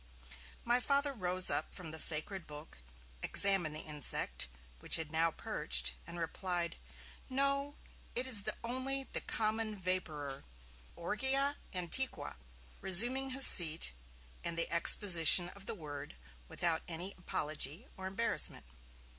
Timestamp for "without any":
16.47-17.13